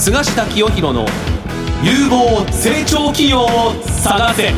[0.00, 1.04] 菅下清弘の
[1.82, 4.50] 有望成長企業を探せ。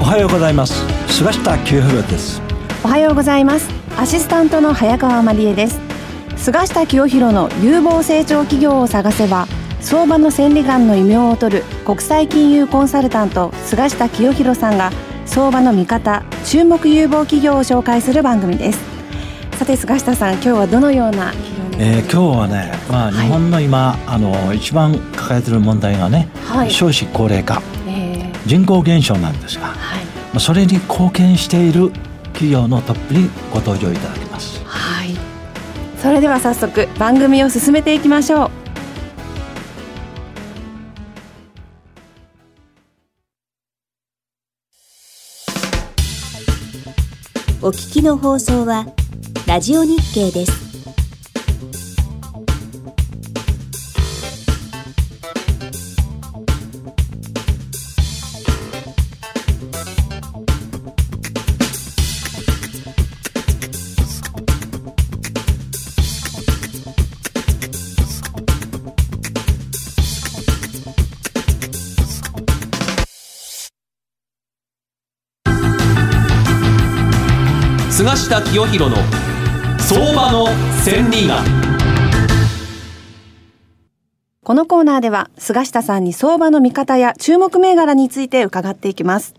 [0.00, 0.82] おはようございます。
[1.12, 2.40] 菅下清弘です。
[2.82, 3.68] おはようございます。
[3.98, 5.78] アシスタントの早川真理恵です。
[6.38, 9.46] 菅下清弘の有望成長企業を探せば
[9.82, 14.90] 相場の千里眼の異名を取る国際金融コンサルタント菅下清弘さんが
[15.26, 18.89] 相場の見方注目有望企業を紹介する番組です
[19.60, 26.70] さて菅下さん今日はどのような企業にえー、今日はね、まあ、日本の今、あの一番抱えている問題がね、はい。
[26.70, 27.60] 少子高齢化。
[27.86, 30.04] え人口減少なんですが、まーはい。
[30.36, 31.90] あそれに貢献している
[32.32, 34.64] 企業のトップにご登場いただきます。
[34.64, 35.10] はい。
[35.98, 38.50] それでは早速番組を進めていきましょう。
[47.60, 48.86] お聞きの放送は
[49.50, 50.52] ラジオ日経です。
[77.90, 79.39] 菅下清弘の
[79.80, 80.46] 相場の
[80.84, 81.44] 千里眼
[84.42, 89.34] このコーナーでは菅下さんに相場の見方や注目銘柄について伺っていきます。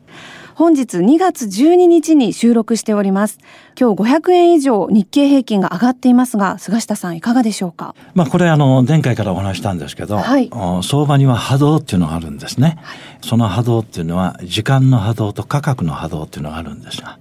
[0.53, 3.39] 本日2月12日に収録しております。
[3.79, 7.95] 今日500円以上日経平均が上がっていますが、菅下さんいかがでしょうか？
[8.13, 10.49] まあこれあの前回からお話したんですけど、はい。
[10.51, 12.77] お相場には波動っていうのがあるんですね、
[13.21, 17.17] その波動っていうのは時間の波動と価格の波動っていうのがあるんですが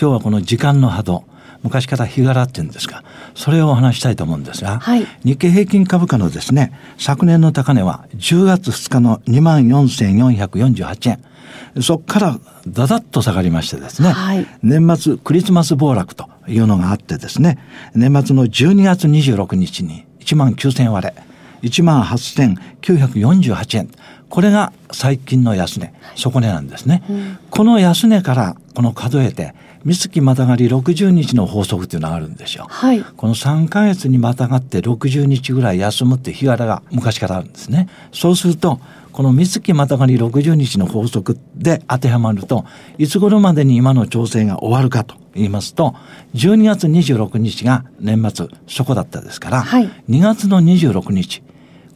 [0.00, 1.24] 今日はこの時間の波動
[1.62, 3.04] 昔から日柄っていうんですか
[3.34, 5.06] それをお話ししたいと思うんですが、はい。
[5.24, 11.24] 日経平均株価のですね昨年の高値は10月2日の2万4448円。
[11.82, 14.46] そこからだだっと下がりましてですね、はい。
[14.62, 17.58] 年末クリスマス暴落というのがあってですね
[17.94, 21.14] 年末の12月26日に1万9000割れ
[21.62, 23.90] 1万8948円
[24.30, 25.92] これが最近の安値。
[26.14, 27.02] 底値なんですね、
[27.50, 29.54] この安値からこの数えて
[29.84, 33.02] 三月またがり60日の法則っていうのがあるんですよ、はい。
[33.02, 37.88] この3ヶ月にまたがって60日ぐらい休むって日柄が昔からあるんですね。
[38.12, 38.80] そうすると、
[39.12, 42.64] この三月またがり60日の法則で当てはまると、
[42.98, 45.94] いつ頃までに今の調整が終わるかと言いますと、
[46.34, 49.90] 12月26日が年末、そこだったですから、はい。
[50.08, 51.42] 2月の26日、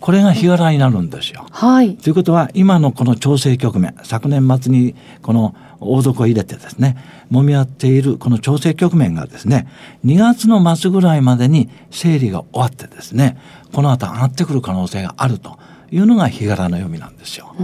[0.05, 1.47] これが日柄になるんですよ。
[1.51, 1.97] はい。
[1.97, 6.99] ということは今のこの調整局面昨年末にこの大底を入れてですね
[7.33, 9.67] 揉み合っているこの調整局面がですね
[10.05, 13.39] 2月の末ぐらいまでに整理が終わってですね
[13.73, 15.59] この後上がってくる可能性があると
[15.91, 17.55] いうのが日柄の読みなんですよ。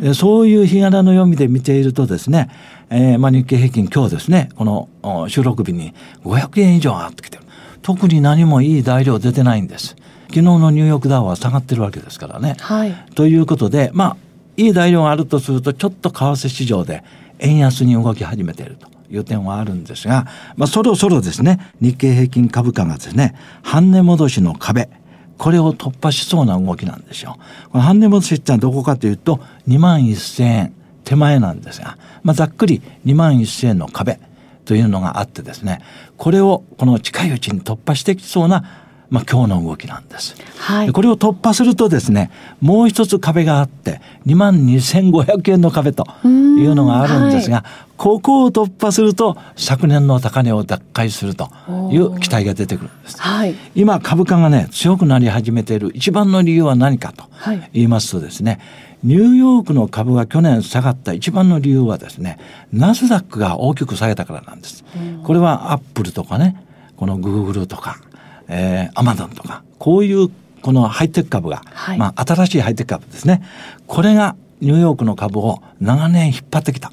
[0.00, 2.48] でそういう日柄の読みで見ているとですね、
[2.90, 7.42] えーまあ、日経平均今日ですねこのお収録日に500円以上上がってきてる
[7.82, 9.96] 特に何もいい材料出てないんです。
[10.28, 12.56] 昨日のニューヨークダウは下がってるわけですからね。
[12.60, 12.94] はい。
[13.14, 14.16] ということで、まあ、
[14.56, 17.02] いい材料があるとすると、ちょっと為替市場で
[17.38, 24.90] 円安に動き始めているという点はあるんですが、まあ、そろそろですね、日経平均株価がですね、半値戻しの壁、
[25.38, 27.38] これを突破しそうな動きなんですよ。
[27.70, 30.74] この半値戻しってのはどこかというと、2万1000円
[31.04, 34.20] 手前なんですが、まあ、ざっくり2万1000円の壁
[34.66, 35.80] というのがあってですね、
[36.16, 38.64] これをこの近いうちに突破してきそうな、
[39.10, 40.34] まあ、今日の動きなんです。
[40.58, 42.30] はいでこれを突破するとですね、
[42.60, 47.64] もう一つ壁があって、2万2500円の壁というのがあるんですが、
[47.96, 51.50] ここを突破すると、昨年の高値を奪回すると
[51.90, 53.20] いう期待が出てくるんです。
[53.20, 53.54] はい。
[53.74, 58.60] 今、株価がね、強くなり始めている一番の理由は何かとはい言いますとですね、
[59.02, 62.38] ニューヨークの株が去年下がった一番の理由はですね、
[62.72, 64.84] ナスダックが大きく下げたからなんです。
[65.24, 66.62] これはアップルとかね、
[66.96, 68.00] このグーグルとか、
[68.48, 70.30] えー、アマゾンとか、こういう
[70.62, 73.42] このハイテク株が、はいまあ新しいハイテク株ですね。
[73.86, 76.92] これがニューヨークの株を長年引っ張ってきた。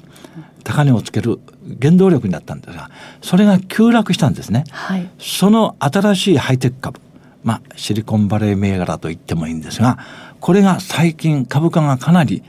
[0.66, 1.38] 高値をつける
[1.80, 2.90] 原動力になったんですが、
[3.22, 4.64] それが急落したんですね。
[4.72, 5.08] はい。
[5.20, 7.00] その新しいハイテク株、
[7.44, 9.98] まあ、シリコンバレー銘柄と言ってもいいんですが、
[10.40, 12.42] これが最近株価がかなり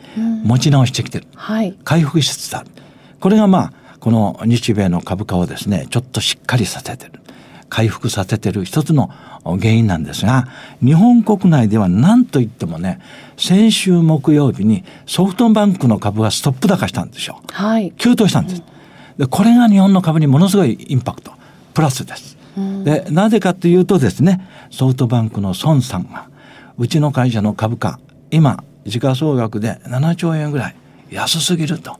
[0.43, 1.27] 持ち直してきてる。
[1.35, 1.77] はい。
[1.83, 2.69] 回復しつつある。
[3.19, 7.21] これがまあ、この日米の株価をですね、ちょっとしっかりさせてる。
[7.69, 9.11] 回復させてる一つの
[9.43, 10.47] 原因なんですが、
[10.83, 12.99] 日本国内では何と言ってもね、
[13.37, 17.41] 先週木曜日にソフトバンクの株がストップ高したんですよ。
[17.51, 17.93] はい。
[17.97, 18.63] 急騰したんです。
[19.17, 21.31] で、これが日本の株にものすごいインパクト、
[21.73, 22.37] プラスです。
[22.83, 26.27] で、なぜかというとですね、ソフトバンクの孫さんが、
[26.77, 27.99] うちの会社の株価、
[28.31, 30.75] 今、時価総額で7兆円ぐらい
[31.11, 31.97] 安すぎると。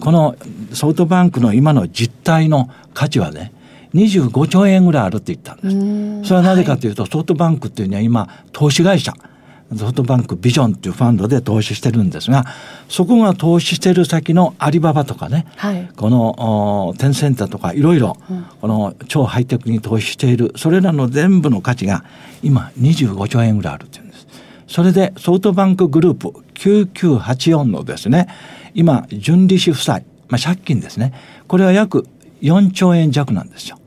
[0.00, 0.36] この
[0.72, 3.52] ソフトバンクの今の実態の価値はね、
[3.94, 6.28] 25兆円ぐらいあるって言ったんです。
[6.28, 9.14] それはなぜかというと、はい、ソフトバンクっていうのは今、投資会社、
[9.76, 12.44] ソフトバンクビジョンっていうファンドで投資してるんですが、
[12.88, 18.16] そこが投資してる先のアリババとかね、はい、このテンセンターとかいろいろ、
[18.60, 22.04] この超ハイテクに投資している、それらの全部の価値が
[22.42, 24.26] 今25兆円ぐらいあるっていうんです。
[24.66, 28.28] それでソフトバンクグループ9984のですね、
[28.74, 31.12] 今、純利子負債、まあ、借金ですね。
[31.46, 32.06] これは約
[32.42, 33.78] 4兆円弱なんですよ。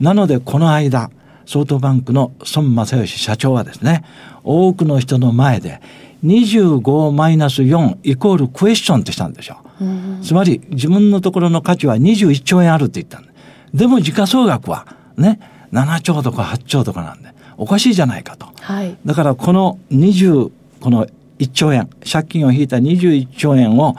[0.00, 1.10] なので、この間、
[1.46, 4.04] ソフトバンクの孫正義社長はですね、
[4.44, 5.80] 多くの人の前で、
[6.24, 10.24] 25マイナス4イコールクエスチョンってしたんでしょう。
[10.24, 13.32] つまり、自分のところの価値は21兆円あるって言ったんで。
[13.74, 14.86] でも時価総額は
[15.16, 15.40] ね、
[15.72, 18.46] 7兆とか8兆とかなんで、おかしいじゃないかと。
[18.60, 20.50] はい、だからこの20、
[20.80, 21.06] この
[21.38, 23.96] 1兆円、借金を引いた21兆円を、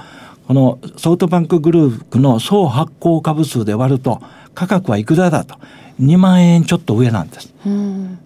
[0.47, 4.21] このソフトバンクグループの総発行株数で割ると、
[4.53, 5.57] 価格はいくらだと。
[6.01, 7.53] 2万円ちょっと上なんです。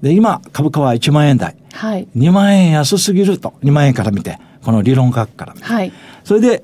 [0.02, 1.56] で、今、株価は1万円台。
[1.74, 3.54] はい、2万円安すぎると。
[3.64, 5.66] 2万円から見て、この理論価格から見て。
[5.66, 5.92] はい、
[6.24, 6.64] それで、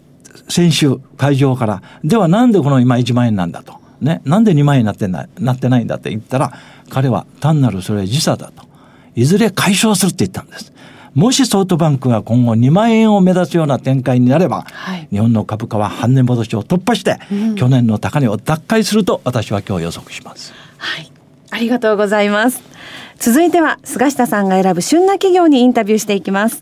[0.50, 3.75] 先週、会場から、ではなんでこの今1万円なんだと。
[4.01, 6.53] ね、なんで2万円になってない、なってないんだって言ったら、
[6.89, 8.63] 彼は単なるそれ時差だと。
[9.15, 10.73] いずれ解消するって言ったんです。
[11.13, 20.53] もしソフトバンクが今後2万円を目指すような展開になれば、はい、日本の株価は半年戻しを突破して、うん、去年の高値を奪回すると私は今日予測します。
[20.83, 21.09] はい。
[21.50, 22.62] ありがとうございます。
[23.18, 26.59] 続いては菅下さんが選ぶ旬な企業にインタビューしていきます。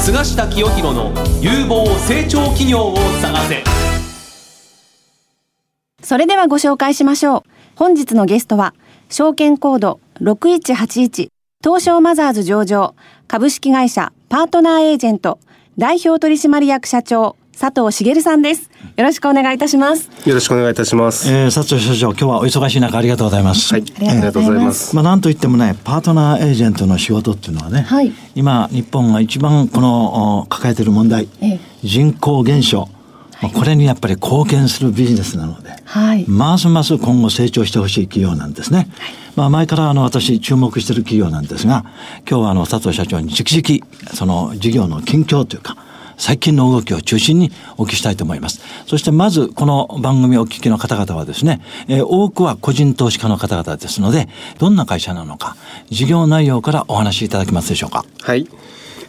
[0.00, 3.62] 菅下清弘の有望成長企業を探せ。
[6.02, 7.42] それではご紹介しましょう。
[7.76, 8.74] 本日のゲストは、
[9.08, 11.28] 証券コード6181
[11.62, 12.94] 東証マザーズ上場
[13.28, 15.38] 株式会社パートナーエージェント
[15.78, 18.70] 代表取締役社長佐藤茂さんです。
[18.96, 20.08] よろしくお願いいたします。
[20.26, 21.30] よろしくお願いいたします。
[21.30, 23.74] えー、佐藤社長、今日はお忙しい中ありがとうございます。
[23.74, 24.96] はい、ありがとうございます。
[24.96, 32.88] まあ、なんといってもね、パートナーエージェントの仕事っていうのはね、はい、今、日本が一番この抱えている問題、ええ、人口減少、
[33.42, 38.78] まあ、これにやっぱり貢献するビジネスなので、はい、ますます今後成長してほしい企業なんですね。
[38.78, 38.88] はい、
[39.36, 41.84] まあ、前からあの私注目している企業なんですが、
[42.26, 45.76] 今日はあの佐藤社長に直々、その事業の近況というか、
[46.20, 48.60] 最近の動きを中心にお聞きしたいと思います。
[48.86, 54.28] そしてまずこの番組をお聞きの方々はですね、えー、多くは個人投資家の方々ですので、
[54.58, 55.56] どんな会社なのか、
[55.88, 58.04] 事業内容からお話しいただけますでしょうか。
[58.20, 58.46] はい。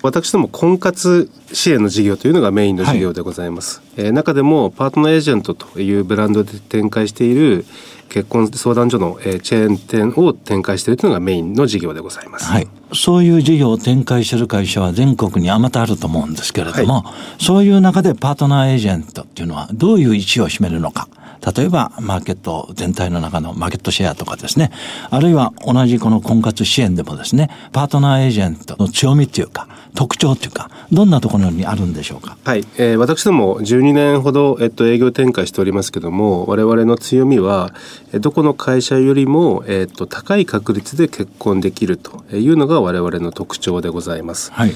[0.03, 7.65] 私ども婚活支援の事業というのがメインの事業でございます、はい、えー、中でもパートナーエージェントというブランドで展開している
[8.09, 21.07] 結婚相談所の、えー、チェーン店を展開しているというのがメインの事業でございます、はい、そういう事業を展開している会社は全国にあまたあると思うんですけれども、はい、そういう中でパートナーエージェントっていうのはどういう位置を占めるのか
[21.55, 24.71] 例えばマーケット全体の中のマーケットシェアとかですね、
[25.09, 32.37] あるいは同じこの婚活支援でもですね、パートナーエージェントの強みっていうか、特徴っていうか、どんなところにあるんでしょうか？
[32.43, 37.73] はい、えー、私ども12年ほど、えっと、営業展開しておりますけども、我々の強みは、
[38.13, 44.51] どこの会社よりも、えっと、高い確率で結婚できるというのが我々の特徴でございます。
[44.53, 44.73] はい。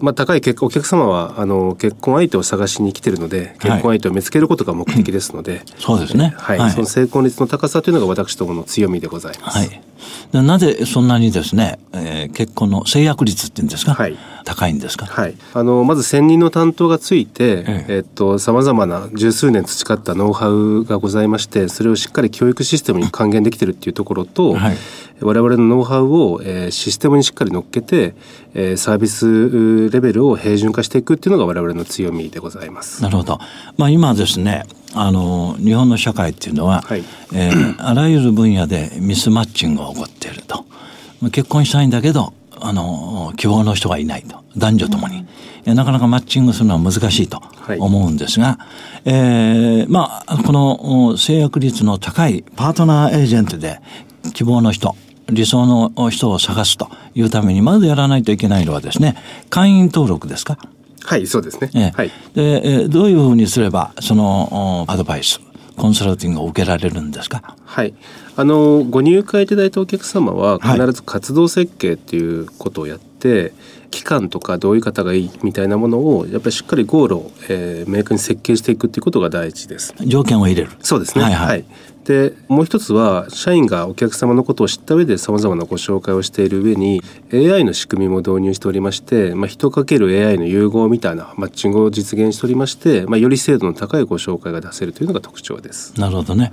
[0.00, 9.58] まあ、高い結お客様はあの結婚相手を探しに来てるので結婚相手を見つけることが目的ですので、はい、そうですね、はい、はい、その成婚率の高さというのが私どもの強みでございます。
[9.58, 9.82] はい。
[10.32, 17.98] なぜそんなにですね、えー、結婚の制約率っていうんですか、はい、高いんですか、はい、あのまず専任の担当がついて、ええ。
[17.98, 24.76] っと、さまざまな十数年培ったノウハウがございましてそれをしっかり教育システムに還元できてるっていうところと、はい、
[25.22, 28.14] 我々のノウハウを、えー、システムにしっかり乗っけて、
[28.54, 33.02] えー、サービスレベルを平準化していくっていうのが我々の強みでございます。
[33.02, 33.38] なるほど。
[33.76, 40.64] まあ今ですね、あの日本の社会っていうのは、はい、えー、あらゆる分野でミスマッチングが起こっていると。
[41.32, 44.40] 結婚したいんだけど、あの、希望の人がいないと。
[44.56, 45.26] 男女ともに。
[45.66, 47.42] うん、なかなかマッチングするのは難しいと
[47.78, 48.58] 思うんですが、はい、
[49.04, 53.80] えー、まあ、この制約率の高いパートナーエージェントで
[54.32, 54.96] 希望の人、
[55.32, 59.16] 理想の人を探すというために、まずやらないといけないのはですね、
[59.48, 60.58] 会員登録ですか？
[61.02, 61.70] はい、そうですね。
[61.74, 62.10] えはい。
[62.34, 65.40] で、えどういうふうにすれば、その、アドバイス、
[65.76, 67.56] コンサルティングを受けられるんですか？
[67.64, 67.94] はい。
[68.36, 73.52] あの、ご入会いただいたお客様は、必ず活動設計っていうことをやって、はい
[73.90, 79.96] 期間とかどういう方がいいみたいなものをやっぱりしっかりゴールを、えー、明確に設計していくっていうことが大事です。
[80.06, 80.70] 条件を入れる。
[80.80, 81.24] そうですね。
[81.24, 81.64] はいはいはい
[82.10, 87.00] でもう一つは社員がお客様のことを知った上でさまざまなご紹介をしている上に
[87.32, 95.94] AI の仕組みも導入しておりまして、まあ、人かける AI の融合みたいなマッチングを実現しておりまして、まあ、より精度の高いご紹介が出せるというのが特徴です。
[96.00, 96.52] なるほどね。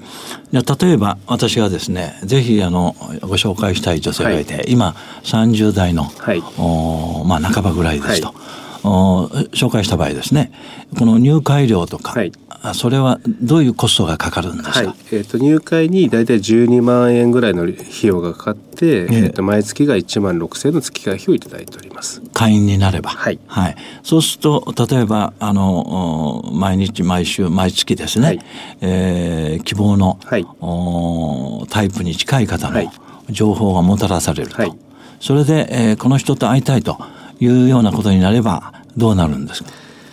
[0.52, 8.28] じゃあ例えば私がですね、ぜひあのご紹介したい女性がいて、今30代の、はいおまあ半ばぐらいですと。
[8.28, 10.52] はいお紹介した場合ですね。
[10.98, 12.32] この入会料とか、はい。
[12.62, 22.22] あそれはどういうコストがかかるんですか、はい、えー、と入会に大体12万円ぐらいの費用がかかって、えー、と毎月が1万6,000円の月会費をいただいております。
[22.34, 23.40] 会員になれば、はい。
[24.04, 28.40] そうすると例えばあのお毎日毎週毎月ですね、はい。
[28.82, 30.46] えー希望の、はい。
[30.62, 32.90] おタイプに近い方のはい。
[33.30, 34.72] 情報がもたらされると、はい。
[35.20, 36.98] それで、えーこの人と会いたいと
[37.40, 39.72] いうようなことになればどうなるんですか？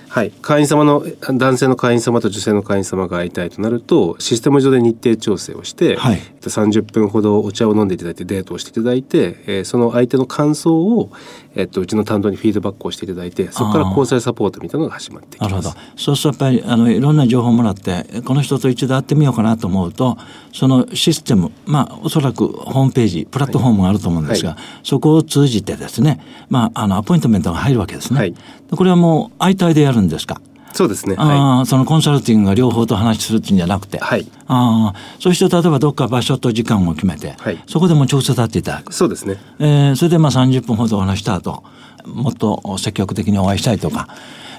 [0.08, 6.18] はい、会員様の男性の会員様と女性の会員様が会いたいとなるとシステム上で日程調整をして、はい。
[6.18, 11.10] えっと30分ほどお茶を飲んでいただいてデートをしていただいて、えーその相手の感想を、
[11.56, 15.52] えっと、うちの担当にフィードバックをしていただいてそこから交際サポートみたいなのが始まっていきます。
[15.52, 15.80] なるほど。
[15.96, 20.18] そうするとやっぱりあのいろんな情報をもらってこの人と一度会ってみようかなと思うと
[20.52, 28.18] そのシステムまあおそらくホームページプラットフォームがあると思うんですが、はそこを通じてですねまああのアポイントメントが入るわけですね。
[28.18, 30.40] はいでこれはもう相対でやるんですか？
[30.74, 31.14] そうですね。
[31.16, 39.36] あはあそのコンサルティングが両方と話するっていうんじゃなくて、はいああそして例えばどっか場所と時間を決めて、はいそこでも直接会っていただくい。、そうですね。
[39.60, 41.62] えーそれでまあ30分ほどお話した後
[42.06, 44.08] もっと積極的にお会いしたいとか、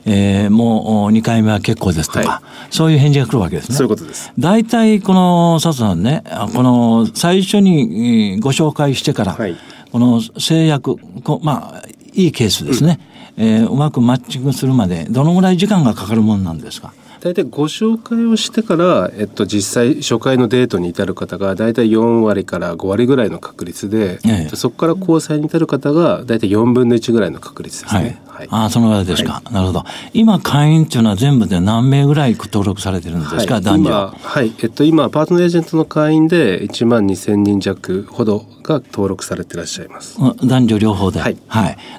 [0.06, 3.76] えーもう2回目は結構ですとか、はそういう返事が来るわけですね。
[3.76, 4.32] そういうことです。
[4.40, 9.56] 大体この佐藤さんねあこの最初にえーご紹介してから、はい
[9.92, 13.00] この制約こまあいいケースですね、
[13.38, 16.94] えーうまくマッチングするまでどのぐらい時間がかかるもんなんですか？
[17.22, 24.32] 大体ご紹介をしてから、えっと、実際初回のデートに至る方が大体4割から5割ぐらいの確率で、ええ。
[24.44, 28.22] えっとそこから交際に至る方が大体4分の1ぐらいの確率ですね。
[28.28, 28.48] はい。
[28.52, 29.84] ああ、そのぐらいですか、なるほど。
[30.14, 33.90] 今、会員っていうのは全部で何名ぐらい登録されてるんですか、はい、男女。
[33.90, 34.14] 今。
[34.22, 40.20] はい、えっと、今パートナーエージェントの会員で1万2,000人弱ほどが登録されていらっしゃいます。
[40.22, 41.22] うん男女両方で。
[41.22, 41.38] はい。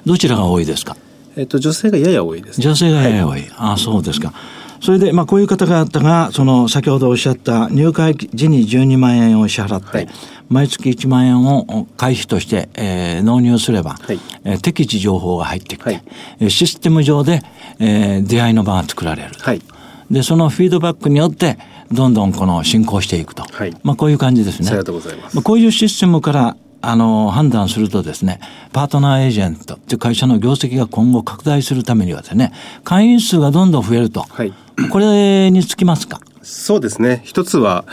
[0.05, 0.95] どちらが多いですか？
[1.37, 2.59] えっと、女性がやや多いです。
[2.59, 3.47] 女性がやや多い。
[3.55, 4.33] ああ、そうですか。
[4.81, 10.07] それで、まあ、こういう方々が、その、先ほどおっしゃった入会時に12万円を支払って、はい
[10.49, 16.03] 毎月1万円を会費として、えー納入すれば、はいえー適地情報が入ってきて、はい
[16.39, 17.41] えーシステム上で、
[17.79, 19.43] えー出会いの場が作られると。
[19.43, 19.61] はい。
[20.09, 21.57] で、そのフィードバックによって、
[21.91, 23.43] どんどんこの進行していくと。
[23.43, 24.69] はいまあ、こういう感じですね。
[24.69, 28.39] ありがとうございますまあこういうシステムから、あの、判断するとですね、
[28.71, 32.53] パートナーエージェントっていう会社の業績が今後拡大するためにはですね、
[32.83, 34.21] 会員数がどんどん増えると。
[34.21, 34.53] はい
[34.91, 36.21] これにつきますか？
[36.43, 37.21] そうですね。
[37.25, 37.83] 一つは、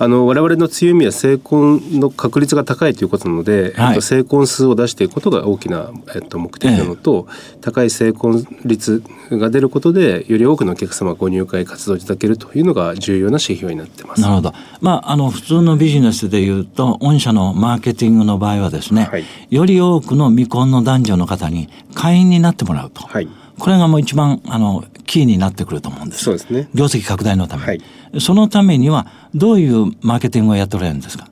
[0.00, 7.28] あの、我々の強みは成婚の確率が高いということなので、はいえっと、成婚数を出していくことが大きな、えっと、目的なのと、
[7.60, 14.22] 高い成婚率が出ることで、より多くのお客様がご入会活動いただけるというのが重要な指標になってます。
[14.22, 14.54] なるほど。
[14.80, 23.02] まあ、あの、普通のビジネスで言うと、御社のマーケティングの場合はですね、はいより多くの未婚の男女の方に会員になってもらうと。
[23.02, 23.28] はい
[23.60, 26.22] これがもう一番、あの、キーになってくると思うんです。
[26.22, 26.68] そうですね。
[26.72, 27.68] 業績拡大のために。
[27.68, 28.20] はい。
[28.20, 31.26] そのためには、どういうマーケティングをやっておられるんですか？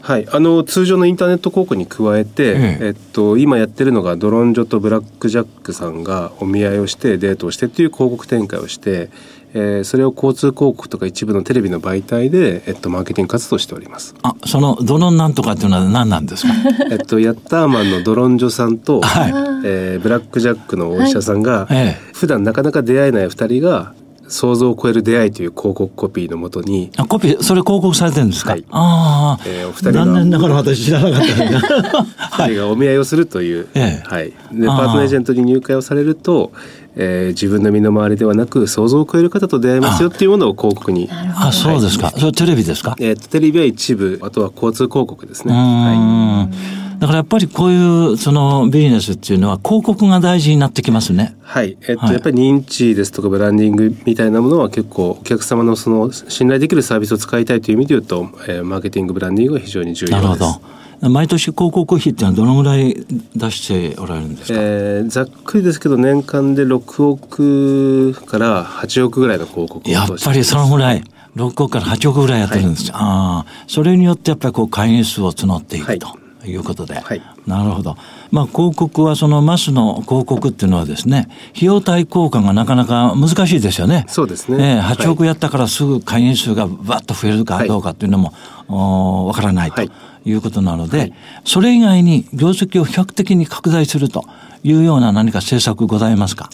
[0.00, 2.86] はい、あの通常のインターネット広告に加えて、ええ。
[2.86, 9.10] えっと、今やってるのがドロンジョとブラック・ジャックさんがお見合いをしてデートをしてっていう広告展開をして、
[9.54, 14.14] えーそれを交通広告とか一部のテレビの媒体で、えっと、マーケティング活動をしております。
[14.22, 16.52] あ、その、ドロンなんとかっていうのは何なんですか？
[16.90, 19.32] えっと、ヤッターマンのドロンジョさんと、はい。
[19.64, 22.12] えーブラック・ジャックのお医者さんが、ええ。
[22.14, 23.92] 普段なかなか出会えない二人が
[24.30, 28.64] 想像を超える出会いという広告コピーのもとにあコピー、それ広告されてるんですか、はい。
[28.70, 30.04] ああ、えーお二人が。
[30.06, 32.04] 残念ながら私知らなかった。
[32.46, 34.08] 二人がお見合いをするという、ええ。
[34.08, 36.52] はい、でパートナーエージェントに入会をされると、
[36.96, 42.12] えー自分の身の回りではなく想像を超える方と出会えますよっていうものを広告に、あ、そうですか。
[42.16, 42.96] それテレビですか？
[43.00, 45.52] えーとテレビは一部あとは交通広告ですね。
[45.52, 46.89] うはーん。
[47.00, 51.34] だからやっぱりこういうそのビジネスっていうのは広告が大事になってきますね。
[51.44, 60.22] い、はいえっとはいやっぱり認知ですとかブランディングみたいなものは結構お客様のその信頼できるサービスを使いたいという意味で言うと、えーマーケティングブランディングは非常に重要です。
[60.22, 60.60] なるほ
[61.02, 61.08] ど。
[61.08, 62.94] 毎年広告費っていうのはどのぐらい
[63.34, 71.02] 出しておられるんですか、えーざっくりですけど年間で6億から8億ぐらいの広告をやっぱりそのぐらい、
[71.36, 72.96] 6億から8億ぐらいやってるんですよ。
[72.96, 76.06] ああ、それによってやっぱりこう会員数を募っていくと。
[76.06, 77.22] はいいうことで、はい。
[77.46, 77.96] なるほど。
[78.30, 84.04] まあ広告はそのマスの広告っていうのはですね、費用対効果がなかなか難しいですよね。
[84.08, 84.76] そうですね。
[84.76, 88.32] ええ8億はいやったからすぐ会員数がバッと増えるかどうかっていうのも、
[88.68, 89.90] おわからないとはい。
[90.26, 94.26] いうことなので、それ以外に業績を比較的に拡大すると
[94.62, 96.50] いうような何か政策ございますか？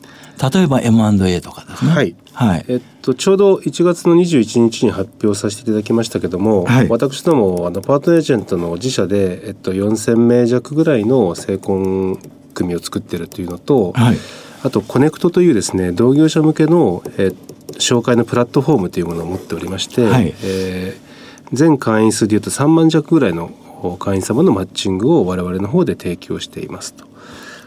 [0.52, 1.90] 例えば M&A とかですね。
[1.90, 2.64] はいはい。
[2.68, 12.18] えっと、ちょうど1月の21日に発表させていただきましたけども、はい私どもあのパートナーエージェントの自社で、えっと、4,000名弱ぐらいの成婚
[12.52, 14.16] 組を作ってるというのと、はい
[14.62, 17.30] あとコネクトというですね同業者向けの、え
[17.78, 21.06] 紹介のプラットフォームというものを持っておりまして、はいえー
[21.52, 23.50] 全会員数でいうと3万弱ぐらいの
[23.98, 27.06] 会員様のマッチングを我々の方で提供していますと。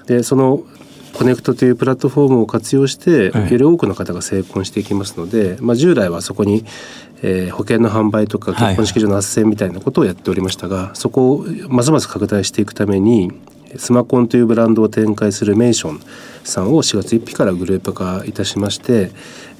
[0.07, 0.63] でその
[1.13, 6.65] コネクトというプラットフォームを活用して、はいより多くの方が成婚していきますので、まあ、従来はそこに、
[7.21, 13.31] えー保険の販売とかはい結婚式場の斡旋みたいなことをやっておりましたが、そこをますます拡大していくために
[13.77, 16.01] スマコンというブランドを展開するメーション
[16.43, 19.11] さんを4月1日からグループ化いたしまして、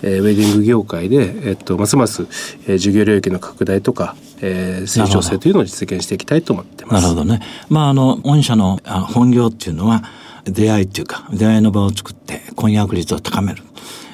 [0.01, 2.23] えーウェディング業界で、えっと、ますます、
[2.67, 7.03] えー事業領域の拡大とか、えー成長性というのを実現していきたいと思ってます。
[7.03, 7.41] なるほどね。
[7.69, 10.03] まあ、あの、御社のあ本業っていうのは、
[10.45, 13.63] 出会いっていうか、出会いの場を作って婚約率を高める。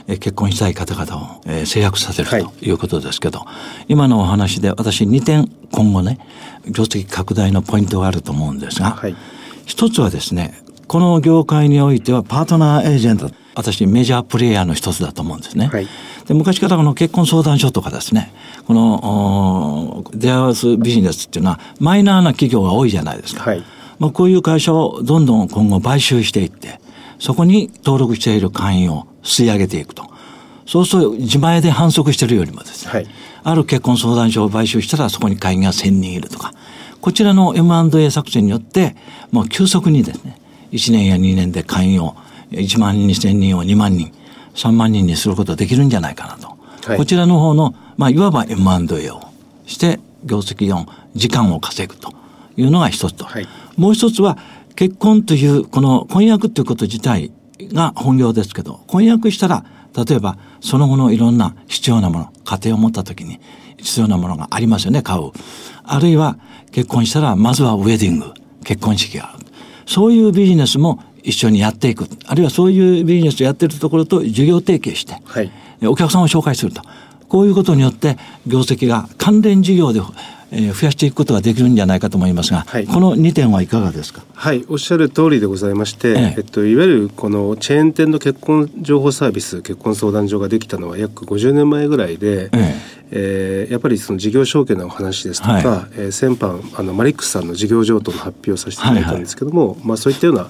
[0.08, 3.46] えー結婚したい方々を、えー制約させるはいということですけど、
[3.88, 6.20] 今のお話で私2点今後ね、
[6.68, 9.16] 業績拡大のポイントがあると思うんですが、はい
[9.66, 15.68] 一つはですね、この業界においてはパートナーエージェント、私メジャープレイヤーの一つだと思うんですね。
[15.68, 15.88] はい
[16.28, 18.34] で昔からこの結婚相談所とかですね、
[18.66, 23.44] このお出会わすビジネスっていうのはマイナーな企業が多いじゃないですか。
[23.44, 23.64] はい
[24.00, 26.80] まあ、こういう会社をどんどん今後買収していって、
[27.20, 30.10] そこに登録している会員を吸い上げていくと。
[30.66, 33.08] そうすると自前で反則してるよりもですね、はい
[33.48, 36.52] ある結婚相談所を買収したらそこに会員が1000人いるとか、
[37.00, 38.96] こちらの M&A 作戦によって、
[39.32, 42.16] もう急速にですね、1年や2年で会員を
[42.50, 44.12] 1万2000人を2万人、
[44.56, 46.48] 3万人にすることができるんじゃないかなと。
[46.48, 49.22] はいこちらの方の、まあ、いわば M&A を
[49.68, 52.14] して、業績4、時間を稼ぐと
[52.58, 53.26] いうのが一つと。
[53.26, 54.38] はいもう一つは、
[54.76, 57.32] 結婚という、この婚約ということ自体
[57.74, 59.66] が本業ですけど、婚約したら、
[59.96, 63.40] 例えば、その後のいろんな必要なもの、家庭を持った時に
[63.78, 65.32] 必要なものがありますよね、買う。
[65.84, 66.38] あるいは、
[66.72, 69.46] 結婚したら、まずはウェディング、結婚式がある。
[69.86, 72.08] そういうビジネスも一緒にやっていく。
[72.26, 75.52] あるいはそういうビジネスをやってるところと事業提携して、はい
[75.84, 76.82] お客さんを紹介すると。
[77.28, 80.02] こういうことによって、業績が関連事業で、
[80.52, 82.86] えー増やしていくことができるんじゃないかと思いますが、はい。
[82.88, 84.24] この2点はいかがですか？
[84.34, 86.36] はい、おっしゃる通りでございまして、ええ。
[86.38, 92.76] えっと、いわゆるこのチェーン店の結婚情報サービス結婚相談所ができたのは約50年前ぐらいで、え
[93.12, 93.68] え。
[93.70, 100.50] ーやっぱりその事業承継のお話ですとか、はえー先般あのマリックスさんの事業譲渡の発表をさせていただいたんですけども、まあ、そういったような、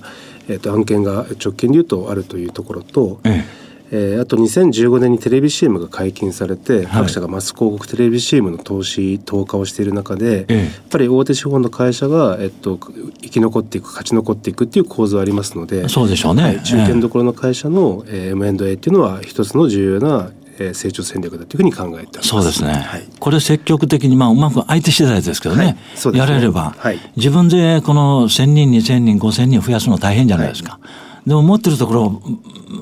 [0.50, 6.86] えっと案件が直近で言うとあるというところと、ええーあと2015年にテレビ CM が解禁されて、はい。
[6.88, 10.58] 各社がマス広告テレビ CM の投資投下をしている中で、ええ。
[10.58, 12.80] やっぱり大手資本の会社が、えっと、
[13.22, 16.44] 生き残っていく勝ち残っていくっていう構図はありますのでそうでしょうね。
[16.44, 16.64] はい。
[16.64, 22.20] 中堅どころの会社の、えー M&A っていうのは一つの重要な、えー成長戦略だというふうに考えて。
[22.22, 22.72] そうですね。
[22.72, 23.04] はい。
[23.20, 26.14] これ積極的に、まあ、うまく相手次第ですけどね、はい。
[26.14, 26.20] ね。
[26.20, 27.00] やれれば、はい。
[27.18, 30.80] 自分でこの1000人、2000人、5000人増やすの大変じゃないですか。
[31.26, 32.22] でも持ってるところを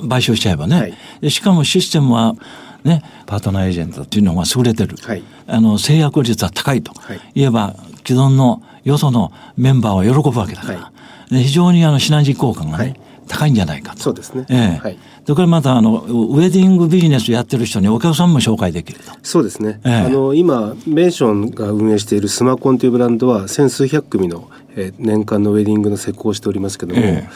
[0.10, 0.94] 買収しちゃえばね、はい。
[1.22, 2.36] でしかもシステムは、
[2.84, 5.24] ね、パートナーエージェントっていうのが優れてる、はい。
[5.48, 7.20] あの制約率は高いと、はい。
[7.36, 7.76] 言えば
[8.06, 10.92] 既存のよそのメンバーは喜ぶわけだから、は
[11.30, 13.00] で非常にあのシナジー効果がね、はい。
[13.28, 14.02] 高いんじゃないかと。
[14.02, 14.46] そうですね。
[14.50, 14.78] ええ。
[14.78, 19.12] はいでこれまたあのウェディングビジネスやってる人にお客さんも紹介できると。
[19.24, 27.28] そうですね、ええあの今メンションが運営しているスマコンというブランドは千数百組の、えー年間のウェディングの施工をしておりますけども、え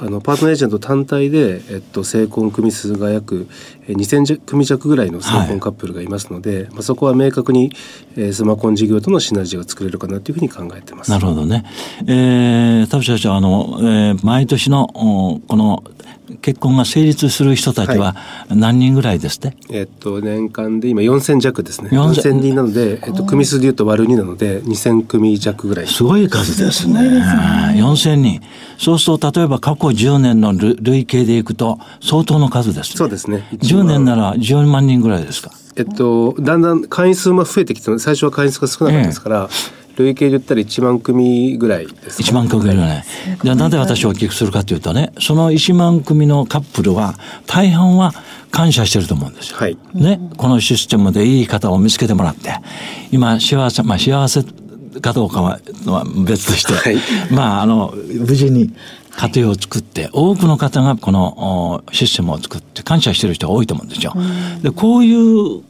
[0.00, 3.48] あのパートナーエージェント単体で、えっと、成婚組数が約
[3.88, 7.72] えー2000組弱ぐらいの成婚カップルがいますので、まあ、そこは明確に、
[8.16, 11.10] えースマコン事業とのシナジーが作れるかなというふうに考えてます。
[11.10, 11.64] なるほどね。
[12.06, 15.82] えー、田淵社長、あの、えー毎年の、おこの、
[16.40, 18.16] 結婚が成立する人たちは
[18.48, 21.90] 何人ぐらいですって、えっと、年間で今4000弱ですね。
[21.90, 25.86] 4000 4000人なので、えっと、組数でいうと割る2なので、2000組弱ぐらい。
[25.86, 27.00] すごい数ですね。
[27.76, 28.40] 4000人。
[28.78, 32.96] そうすると、例えば過去10年の累累計でいくと、相当の数です、ね。
[32.96, 33.46] そうですね。
[33.52, 35.52] 10年なら10万人ぐらいですか？
[35.74, 39.48] えっと、だんだん会員数も増えてきて、最初は会員数が少なかったですから、
[39.96, 43.04] 累計で言ったら1万組ぐらいです、1万組ぐらい。
[43.42, 47.14] じゃあなぜ私をお聞きするかというとね、その1万組のカップルは、
[47.46, 48.12] 大半は
[48.50, 49.58] 感謝してると思うんですよ。
[49.58, 49.76] はい。
[49.94, 52.54] ね、このシステムでいい方を見つけてもらって、
[53.10, 54.44] 今幸せ、まあ幸せ
[55.00, 56.96] かどうかはは別として、はい
[57.30, 58.74] まああの無事に
[59.16, 64.14] 家庭を作って、多くの方がこのおシステムを作って感謝してる人が多いと思うんですよ。
[64.62, 65.62] でこういう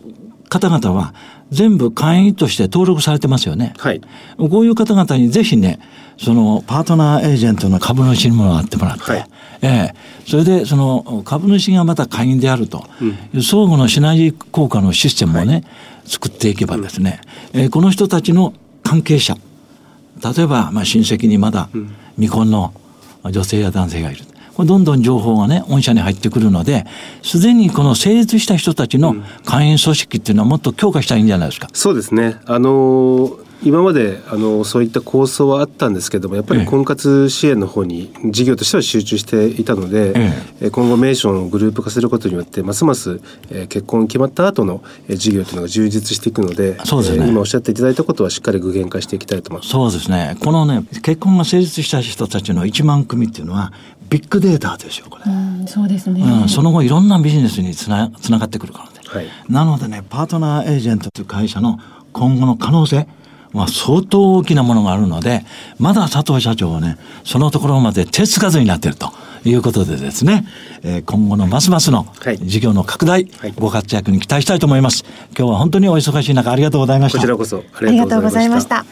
[0.48, 1.14] 方々は
[1.52, 3.74] 全部会員として登録されてますよね。
[3.78, 4.00] はい。
[4.38, 5.78] こういう方々にぜひね、
[6.16, 9.26] そのパートナーエージェントの株主にもらってもらって、はい。
[9.60, 9.94] ええ。
[10.26, 12.86] それでその株主がまた会員であると、
[13.34, 15.64] いう相互のシナジー効果のシステムをね、
[16.06, 17.20] 作っていけばですね、
[17.52, 19.36] えーこの人たちの関係者、
[20.24, 21.68] 例えばまあ親戚にまだ
[22.16, 22.72] 未婚の
[23.24, 24.24] 女性や男性がいる。
[24.54, 26.84] これどんどん情報がね、御社に入ってくるので、
[27.22, 31.68] すでにこの成立した人たちの会員組織っていうのはもっと強化したらいいんじゃないですか。
[31.72, 32.36] そうですね。
[32.46, 49.70] あのー今まであのそういった構想はあったんですけどもやっぱりええ婚活支援の方に事業としては集中していたので、ええ今後メーションをグループ化することによってますます、えー結婚決まった後の、えー事業というのが充実していくのでそうですねえー今おっしゃっていただいたことはしっかり具現化していきたいと思います。
[49.70, 50.36] そうですね。
[50.40, 53.72] このね、結婚が成立した人たちの1万組っていうのは、
[54.12, 55.24] ビッグデータですよ、これ。
[55.26, 56.20] うん、そうですね。
[56.22, 58.90] うん、その後いろんなビジネスにつなつながってくるからね。
[59.06, 61.78] はいなのでね、パートナーエージェントという会社の
[62.12, 63.06] 今後の可能性
[63.54, 65.44] は相当大きなものがあるので、
[65.78, 69.12] まだ佐藤社長はね、そのところまで手つかずになっていると
[69.44, 70.46] いうことでですね、
[70.82, 75.04] えー今後のますますのはい事業の拡大、はいご活躍に期待したいと思います。
[75.36, 77.18] 今日は本当にお忙しい中ありがとうございました。
[77.18, 78.84] こちらこそあありがとうございました。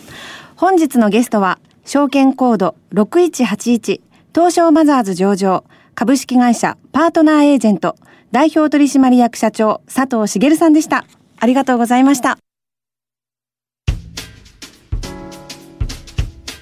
[0.57, 4.01] 本日のゲストは、証券コード6181
[4.33, 5.65] 東証マザーズ上場
[5.95, 7.97] 株式会社パートナーエージェント
[8.31, 11.05] 代表取締役社長佐藤茂さんでした。
[11.41, 12.39] ありがとうございました。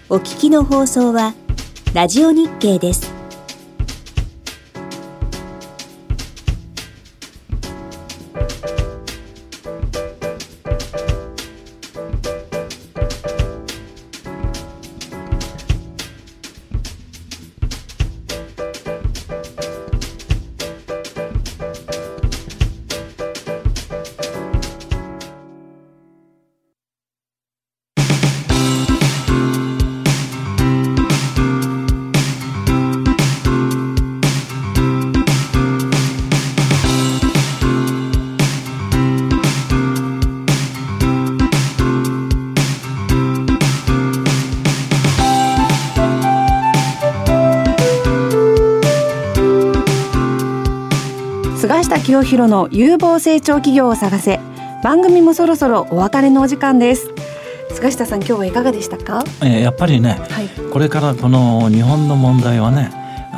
[0.08, 1.34] お聞きの放送は
[1.92, 3.17] ラジオ日経です。
[52.08, 54.40] 清弘の有望成長企業を探せ。
[54.82, 57.10] 番組もそろそろお別れのお時間です。
[57.74, 59.24] 菅下さん今日はいかがでしたか？
[59.42, 60.48] えーやっぱりね、はい。
[60.72, 62.90] これからこの日本の問題はね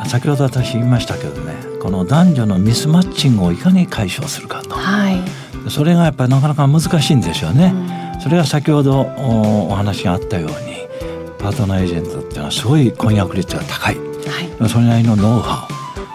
[0.07, 1.53] 先ほど私言いましたけどね
[1.83, 4.77] この男女のミスマッチングをいかに解消するかと。
[4.77, 5.21] はい。
[5.69, 7.75] それがやっぱりなかなか難しいんですよね。
[8.23, 10.55] それが先ほどおお話があったように
[11.41, 13.97] パートナーエージェントっていうのはすごい婚約率が高い。
[13.97, 14.69] はい。
[14.69, 15.67] それなりのノウハ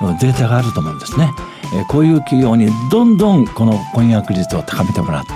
[0.01, 1.29] ウデータがあると思うんですね。
[1.73, 5.31] えーこういう企業にどんどんこの婚約率を高めてもらって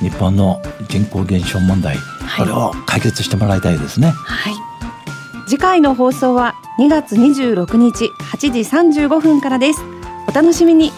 [0.00, 1.96] 日本の人口減少問題、
[2.38, 4.08] これを解決してもらいたいですね。
[4.10, 4.54] はい。
[5.46, 9.82] 次回の放送は2月26日8時35分からです。
[10.26, 10.92] お楽しみに